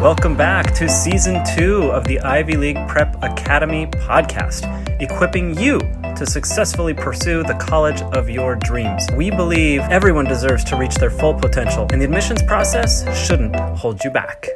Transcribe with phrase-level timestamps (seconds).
[0.00, 4.62] Welcome back to season two of the Ivy League Prep Academy podcast,
[5.02, 5.80] equipping you
[6.14, 9.08] to successfully pursue the college of your dreams.
[9.16, 14.04] We believe everyone deserves to reach their full potential, and the admissions process shouldn't hold
[14.04, 14.46] you back.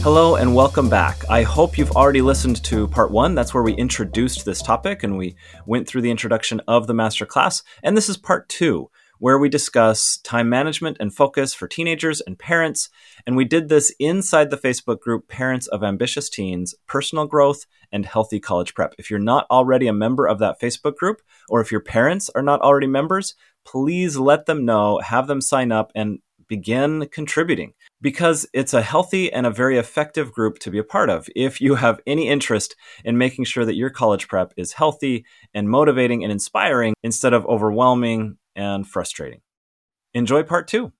[0.00, 1.28] Hello and welcome back.
[1.28, 3.34] I hope you've already listened to part one.
[3.34, 5.36] That's where we introduced this topic and we
[5.66, 7.62] went through the introduction of the master class.
[7.82, 12.38] And this is part two, where we discuss time management and focus for teenagers and
[12.38, 12.88] parents.
[13.26, 18.06] And we did this inside the Facebook group Parents of Ambitious Teens Personal Growth and
[18.06, 18.94] Healthy College Prep.
[18.98, 22.42] If you're not already a member of that Facebook group, or if your parents are
[22.42, 28.46] not already members, please let them know, have them sign up, and begin contributing because
[28.52, 31.74] it's a healthy and a very effective group to be a part of if you
[31.76, 32.74] have any interest
[33.04, 35.24] in making sure that your college prep is healthy
[35.54, 39.40] and motivating and inspiring instead of overwhelming and frustrating.
[40.12, 40.92] Enjoy part two.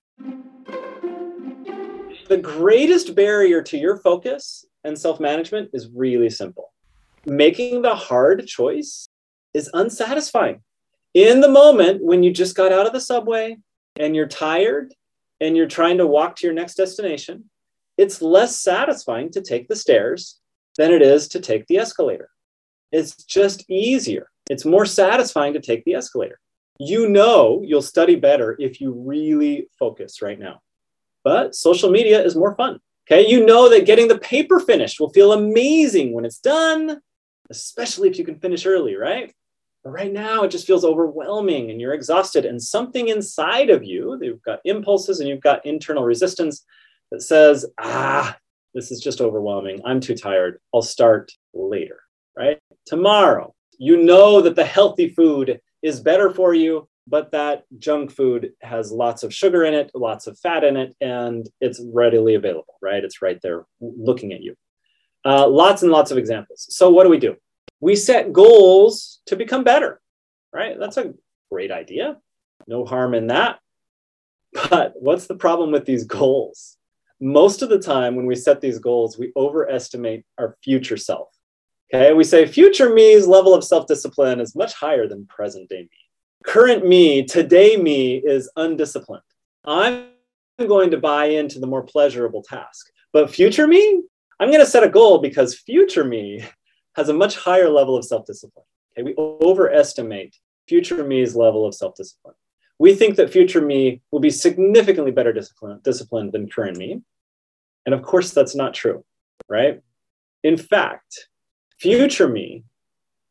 [2.29, 6.71] The greatest barrier to your focus and self management is really simple.
[7.25, 9.07] Making the hard choice
[9.53, 10.61] is unsatisfying.
[11.13, 13.57] In the moment when you just got out of the subway
[13.99, 14.93] and you're tired
[15.41, 17.49] and you're trying to walk to your next destination,
[17.97, 20.39] it's less satisfying to take the stairs
[20.77, 22.29] than it is to take the escalator.
[22.91, 24.29] It's just easier.
[24.49, 26.39] It's more satisfying to take the escalator.
[26.79, 30.61] You know you'll study better if you really focus right now.
[31.23, 32.79] But social media is more fun.
[33.05, 37.01] Okay, you know that getting the paper finished will feel amazing when it's done,
[37.49, 39.33] especially if you can finish early, right?
[39.83, 42.45] But right now, it just feels overwhelming and you're exhausted.
[42.45, 46.65] And something inside of you, you've got impulses and you've got internal resistance
[47.11, 48.37] that says, ah,
[48.73, 49.79] this is just overwhelming.
[49.85, 50.59] I'm too tired.
[50.73, 52.01] I'll start later,
[52.37, 52.59] right?
[52.85, 58.53] Tomorrow, you know that the healthy food is better for you, but that junk food
[58.61, 62.75] has lots of sugar in it, lots of fat in it, and it's readily available,
[62.81, 63.03] right?
[63.03, 64.55] It's right there looking at you.
[65.25, 66.65] Uh, lots and lots of examples.
[66.69, 67.35] So, what do we do?
[67.79, 70.01] we set goals to become better,
[70.53, 70.77] right?
[70.79, 71.13] That's a
[71.51, 72.17] great idea.
[72.67, 73.59] No harm in that.
[74.69, 76.77] But what's the problem with these goals?
[77.21, 81.29] Most of the time, when we set these goals, we overestimate our future self.
[81.91, 85.81] Okay, we say future me's level of self discipline is much higher than present day
[85.81, 85.89] me.
[86.45, 89.23] Current me, today me is undisciplined.
[89.65, 90.05] I'm
[90.59, 92.91] going to buy into the more pleasurable task.
[93.11, 94.03] But future me,
[94.39, 96.45] I'm going to set a goal because future me
[96.95, 98.65] has a much higher level of self discipline.
[98.93, 100.35] Okay, we overestimate
[100.67, 102.35] future me's level of self discipline.
[102.77, 107.01] We think that future me will be significantly better disciplined, disciplined than current me.
[107.85, 109.03] And of course, that's not true,
[109.49, 109.81] right?
[110.43, 111.28] In fact,
[111.79, 112.63] future me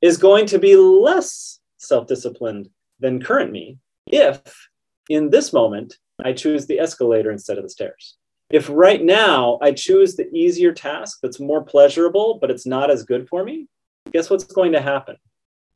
[0.01, 2.69] is going to be less self disciplined
[3.01, 4.69] than current me if
[5.09, 8.17] in this moment I choose the escalator instead of the stairs.
[8.51, 13.05] If right now I choose the easier task that's more pleasurable, but it's not as
[13.05, 13.69] good for me,
[14.13, 15.17] guess what's going to happen?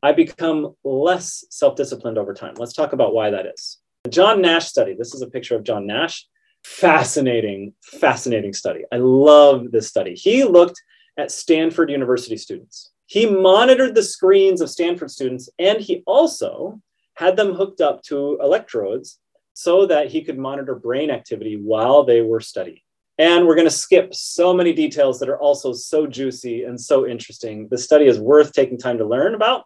[0.03, 2.55] I become less self disciplined over time.
[2.57, 3.79] Let's talk about why that is.
[4.05, 6.27] The John Nash study this is a picture of John Nash.
[6.65, 8.85] Fascinating, fascinating study.
[8.93, 10.15] I love this study.
[10.15, 10.81] He looked
[11.17, 12.91] at Stanford University students.
[13.07, 16.81] He monitored the screens of Stanford students and he also
[17.15, 19.19] had them hooked up to electrodes
[19.55, 22.81] so that he could monitor brain activity while they were studying.
[23.19, 27.07] And we're going to skip so many details that are also so juicy and so
[27.07, 27.69] interesting.
[27.69, 29.65] The study is worth taking time to learn about.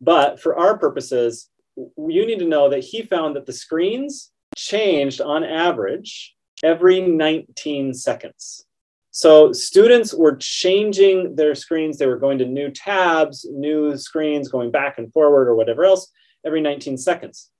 [0.00, 5.20] But for our purposes, you need to know that he found that the screens changed
[5.20, 8.66] on average every 19 seconds.
[9.12, 11.98] So students were changing their screens.
[11.98, 16.10] They were going to new tabs, new screens, going back and forward or whatever else
[16.46, 17.50] every 19 seconds.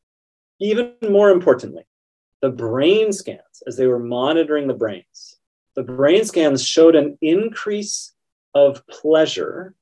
[0.60, 1.84] Even more importantly,
[2.40, 5.38] the brain scans, as they were monitoring the brains,
[5.76, 8.14] the brain scans showed an increase
[8.54, 9.74] of pleasure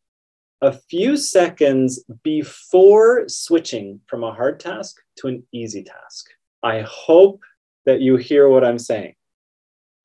[0.62, 6.26] a few seconds before switching from a hard task to an easy task.
[6.64, 7.43] I hope
[7.87, 9.14] that you hear what I'm saying.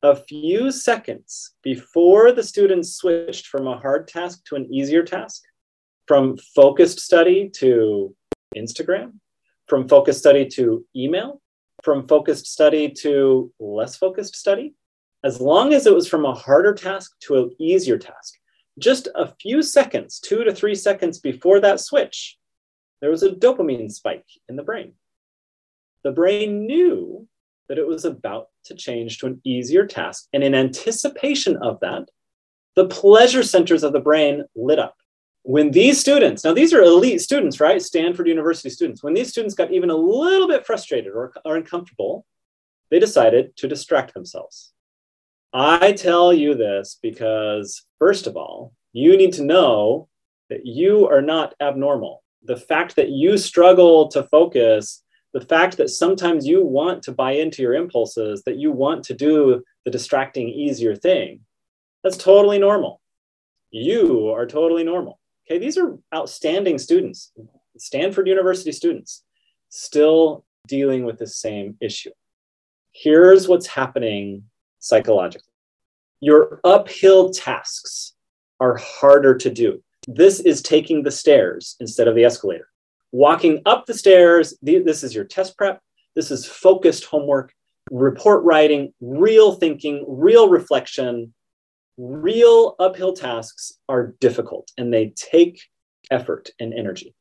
[0.06, 5.42] A few seconds before the students switched from a hard task to an easier task,
[6.06, 8.16] from focused study to
[8.56, 9.14] Instagram,
[9.66, 11.42] from focused study to email,
[11.82, 14.76] from focused study to less focused study,
[15.24, 18.36] as long as it was from a harder task to an easier task.
[18.78, 22.38] Just a few seconds, two to three seconds before that switch,
[23.02, 24.94] there was a dopamine spike in the brain.
[26.04, 27.28] The brain knew
[27.68, 30.28] that it was about to change to an easier task.
[30.34, 32.10] And in anticipation of that,
[32.76, 34.96] the pleasure centers of the brain lit up
[35.46, 37.80] when these students, now these are elite students, right?
[37.80, 42.26] Stanford University students, when these students got even a little bit frustrated or, or uncomfortable,
[42.90, 44.74] they decided to distract themselves.
[45.54, 50.10] I tell you this because, first of all, you need to know
[50.50, 52.24] that you are not abnormal.
[52.44, 55.04] The fact that you struggle to focus,
[55.36, 59.14] the fact that sometimes you want to buy into your impulses, that you want to
[59.14, 61.42] do the distracting, easier thing,
[62.06, 63.02] that's totally normal.
[63.70, 65.20] You are totally normal.
[65.46, 67.34] Okay, these are outstanding students,
[67.78, 69.26] Stanford University students,
[69.68, 72.12] still dealing with the same issue.
[72.94, 74.44] Here's what's happening
[74.80, 75.52] psychologically
[76.22, 78.14] your uphill tasks
[78.62, 79.84] are harder to do.
[80.08, 82.70] This is taking the stairs instead of the escalator.
[83.16, 85.80] Walking up the stairs, this is your test prep.
[86.18, 87.54] This is focused homework,
[87.90, 91.34] report writing, real thinking, real reflection.
[91.98, 95.62] Real uphill tasks are difficult and they take
[96.12, 97.16] effort and energy.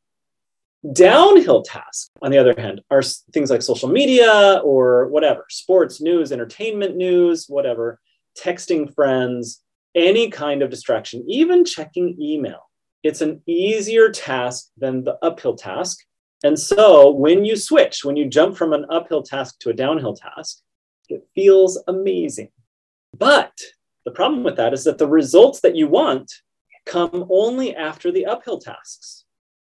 [0.95, 6.33] Downhill tasks, on the other hand, are things like social media or whatever, sports, news,
[6.33, 8.01] entertainment news, whatever,
[8.37, 9.63] texting friends,
[9.95, 12.69] any kind of distraction, even checking email.
[13.05, 15.99] It's an easier task than the uphill task.
[16.43, 20.17] And so when you switch, when you jump from an uphill task to a downhill
[20.17, 20.61] task,
[21.11, 22.49] it feels amazing.
[23.17, 23.53] But
[24.07, 26.33] the problem with that is that the results that you want
[26.87, 29.25] come only after the uphill tasks.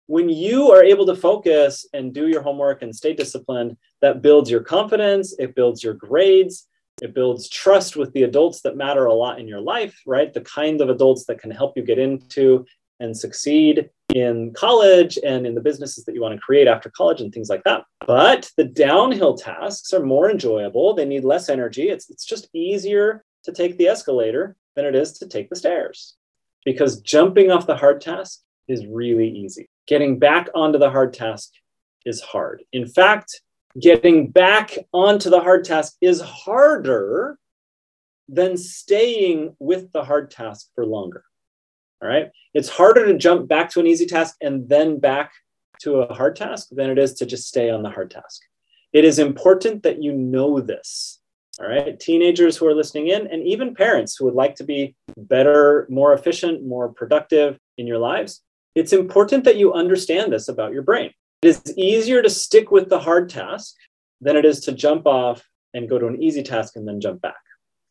[0.06, 4.50] When you are able to focus and do your homework and stay disciplined, that builds
[4.50, 6.68] your confidence, it builds your grades,
[7.02, 10.32] it builds trust with the adults that matter a lot in your life, right?
[10.32, 12.64] The kind of adults that can help you get into
[13.00, 17.20] and succeed in college and in the businesses that you want to create after college
[17.20, 17.84] and things like that.
[18.06, 20.94] But the downhill tasks are more enjoyable.
[20.94, 21.90] They need less energy.
[21.90, 26.16] It's, it's just easier to take the escalator than it is to take the stairs
[26.64, 29.68] because jumping off the hard task is really easy.
[29.86, 31.52] Getting back onto the hard task
[32.04, 32.62] is hard.
[32.72, 33.40] In fact,
[33.80, 37.38] getting back onto the hard task is harder
[38.28, 41.24] than staying with the hard task for longer.
[42.02, 42.30] All right.
[42.54, 45.32] It's harder to jump back to an easy task and then back
[45.80, 48.42] to a hard task than it is to just stay on the hard task.
[48.92, 51.20] It is important that you know this.
[51.58, 51.98] All right.
[51.98, 56.12] Teenagers who are listening in, and even parents who would like to be better, more
[56.12, 58.42] efficient, more productive in your lives,
[58.74, 61.10] it's important that you understand this about your brain.
[61.42, 63.74] It is easier to stick with the hard task
[64.20, 67.22] than it is to jump off and go to an easy task and then jump
[67.22, 67.36] back.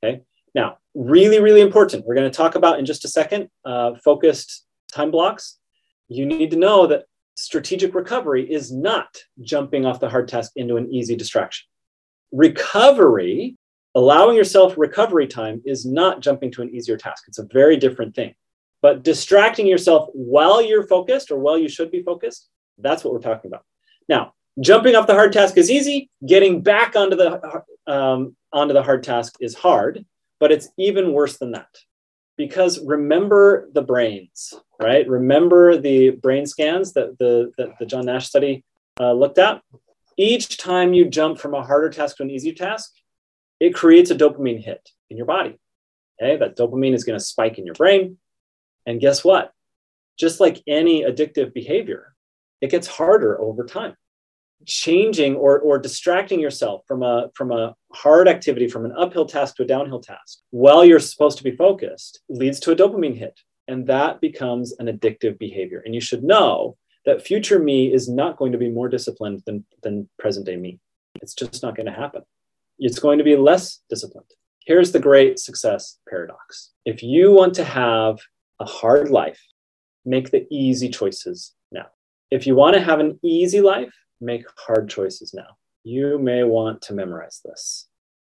[0.03, 0.21] Okay.
[0.55, 2.05] Now, really, really important.
[2.05, 5.59] We're going to talk about in just a second uh, focused time blocks.
[6.07, 7.03] You need to know that
[7.35, 9.07] strategic recovery is not
[9.41, 11.67] jumping off the hard task into an easy distraction.
[12.31, 13.57] Recovery,
[13.93, 17.25] allowing yourself recovery time, is not jumping to an easier task.
[17.27, 18.33] It's a very different thing.
[18.81, 23.19] But distracting yourself while you're focused or while you should be focused that's what we're
[23.19, 23.63] talking about.
[24.07, 26.09] Now, jumping off the hard task is easy.
[26.25, 30.05] Getting back onto the um, onto the hard task is hard,
[30.39, 31.69] but it's even worse than that.
[32.37, 35.07] Because remember the brains, right?
[35.07, 38.63] Remember the brain scans that the that the John Nash study
[38.99, 39.61] uh, looked at.
[40.17, 42.91] Each time you jump from a harder task to an easier task,
[43.59, 45.57] it creates a dopamine hit in your body.
[46.21, 48.17] Okay, that dopamine is going to spike in your brain,
[48.85, 49.51] and guess what?
[50.17, 52.15] Just like any addictive behavior,
[52.61, 53.95] it gets harder over time
[54.65, 59.55] changing or, or distracting yourself from a from a hard activity from an uphill task
[59.55, 63.39] to a downhill task while you're supposed to be focused leads to a dopamine hit.
[63.67, 65.81] And that becomes an addictive behavior.
[65.85, 69.65] And you should know that future me is not going to be more disciplined than
[69.83, 70.79] than present day me.
[71.21, 72.23] It's just not going to happen.
[72.79, 74.29] It's going to be less disciplined.
[74.65, 76.71] Here's the great success paradox.
[76.85, 78.19] If you want to have
[78.59, 79.41] a hard life
[80.05, 81.87] make the easy choices now.
[82.31, 85.57] If you want to have an easy life, make hard choices now.
[85.83, 87.87] You may want to memorize this.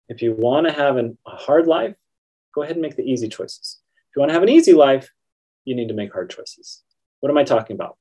[0.10, 1.96] If you want to have an, a hard life,
[2.54, 3.80] go ahead and make the easy choices.
[4.10, 5.10] If you want to have an easy life,
[5.66, 6.84] you need to make hard choices.
[7.20, 7.98] What am I talking about?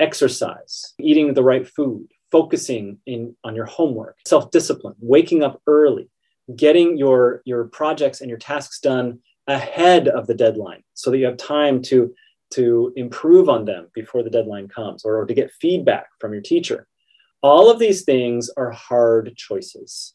[0.00, 6.08] Exercise, eating the right food, focusing in, on your homework, self discipline, waking up early,
[6.56, 11.26] getting your, your projects and your tasks done ahead of the deadline so that you
[11.26, 12.14] have time to
[12.52, 16.42] to improve on them before the deadline comes or, or to get feedback from your
[16.42, 16.86] teacher.
[17.42, 20.14] All of these things are hard choices.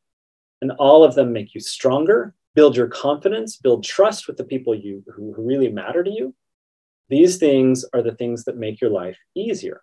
[0.62, 4.74] And all of them make you stronger, build your confidence, build trust with the people
[4.74, 6.34] you who, who really matter to you.
[7.10, 9.82] These things are the things that make your life easier.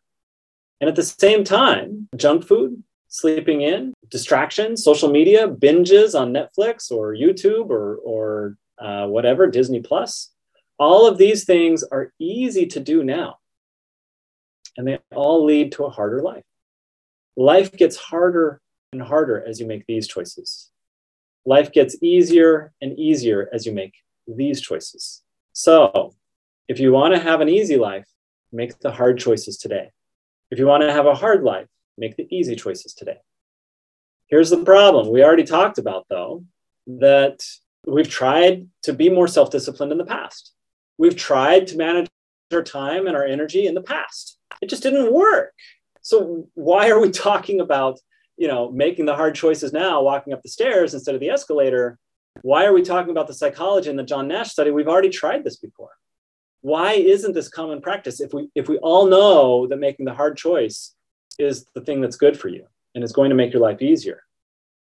[0.80, 6.90] And at the same time, junk food, sleeping in, distractions, social media, binges on Netflix
[6.90, 10.32] or YouTube or, or uh, whatever, Disney Plus,
[10.78, 13.38] all of these things are easy to do now,
[14.76, 16.44] and they all lead to a harder life.
[17.36, 18.60] Life gets harder
[18.92, 20.70] and harder as you make these choices.
[21.44, 23.94] Life gets easier and easier as you make
[24.26, 25.22] these choices.
[25.52, 26.14] So,
[26.68, 28.06] if you want to have an easy life,
[28.52, 29.90] make the hard choices today.
[30.50, 33.18] If you want to have a hard life, make the easy choices today.
[34.28, 36.44] Here's the problem we already talked about, though,
[36.86, 37.44] that
[37.86, 40.52] we've tried to be more self disciplined in the past.
[40.96, 42.08] We've tried to manage
[42.52, 44.38] our time and our energy in the past.
[44.62, 45.52] It just didn't work.
[46.04, 47.98] So, why are we talking about
[48.36, 51.98] you know making the hard choices now walking up the stairs instead of the escalator?
[52.42, 54.70] Why are we talking about the psychology in the john nash study?
[54.70, 55.92] We've already tried this before.
[56.60, 60.36] Why isn't this common practice if we if we all know that making the hard
[60.36, 60.94] choice
[61.38, 64.22] is the thing that's good for you and is going to make your life easier?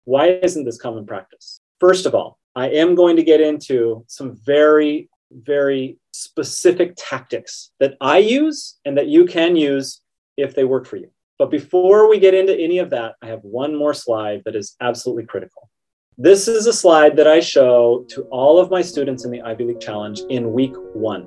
[0.05, 1.61] Why isn't this common practice?
[1.79, 7.95] First of all i am going to get into some very very specific tactics that
[8.01, 10.01] i use and that you can use
[10.41, 11.09] if they work for you
[11.41, 14.75] but before we get into any of that, I have one more slide that is
[14.79, 15.71] absolutely critical.
[16.15, 19.63] This is a slide that I show to all of my students in the Ivy
[19.63, 21.23] League Challenge in week one.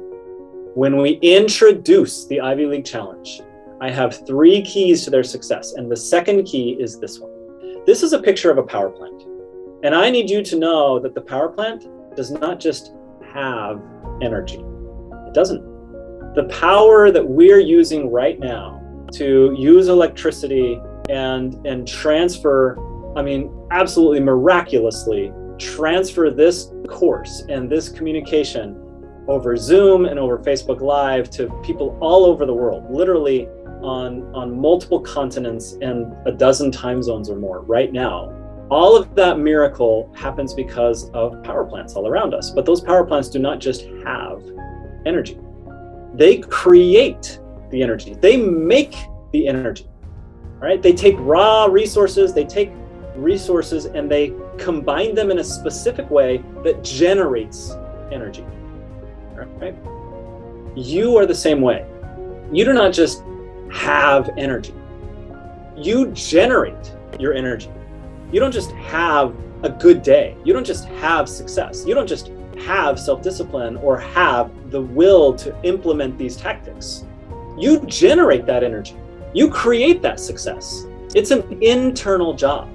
[0.76, 3.42] When we introduce the Ivy League Challenge,
[3.80, 7.32] I have three keys to their success, and the second key is this one.
[7.84, 9.20] This is a picture of a power plant.
[9.82, 12.94] And I need you to know that the power plant does not just
[13.32, 13.82] have
[14.22, 14.62] energy,
[15.26, 15.64] it doesn't.
[16.36, 18.73] The power that we're using right now
[19.16, 22.76] to use electricity and and transfer
[23.16, 28.80] i mean absolutely miraculously transfer this course and this communication
[29.28, 33.48] over zoom and over facebook live to people all over the world literally
[33.84, 38.32] on on multiple continents and a dozen time zones or more right now.
[38.70, 43.04] All of that miracle happens because of power plants all around us but those power
[43.04, 44.42] plants do not just have
[45.06, 45.38] energy.
[46.14, 47.38] They create
[47.74, 48.14] the energy.
[48.14, 48.94] They make
[49.32, 49.86] the energy.
[50.58, 50.80] Right?
[50.80, 52.70] They take raw resources, they take
[53.16, 57.72] resources and they combine them in a specific way that generates
[58.10, 58.46] energy.
[59.34, 59.74] Right?
[60.76, 61.86] You are the same way.
[62.52, 63.24] You do not just
[63.72, 64.74] have energy.
[65.76, 67.70] You generate your energy.
[68.32, 70.36] You don't just have a good day.
[70.44, 71.84] You don't just have success.
[71.86, 72.30] You don't just
[72.64, 77.04] have self discipline or have the will to implement these tactics.
[77.58, 78.96] You generate that energy.
[79.32, 80.86] You create that success.
[81.14, 82.68] It's an internal job.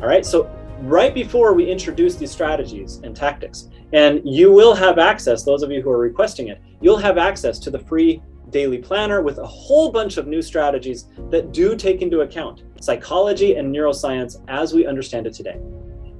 [0.00, 0.24] All right.
[0.24, 0.50] So,
[0.80, 5.70] right before we introduce these strategies and tactics, and you will have access, those of
[5.70, 9.46] you who are requesting it, you'll have access to the free daily planner with a
[9.46, 14.86] whole bunch of new strategies that do take into account psychology and neuroscience as we
[14.86, 15.58] understand it today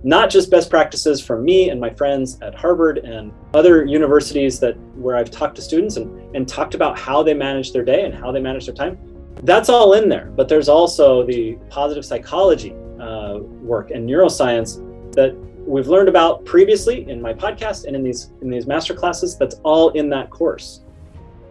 [0.04, 4.78] not just best practices from me and my friends at Harvard and other universities that
[4.94, 8.14] where I've talked to students and, and talked about how they manage their day and
[8.14, 8.98] how they manage their time.
[9.42, 14.82] That's all in there, but there's also the positive psychology uh, work and neuroscience
[15.14, 15.34] that
[15.66, 19.36] we've learned about previously in my podcast and in these in these master classes.
[19.36, 20.82] That's all in that course.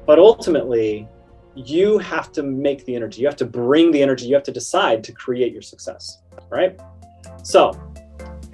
[0.06, 1.08] But ultimately,
[1.56, 3.22] you have to make the energy.
[3.22, 4.28] You have to bring the energy.
[4.28, 6.20] You have to decide to create your success.
[6.50, 6.80] Right.
[7.44, 7.80] So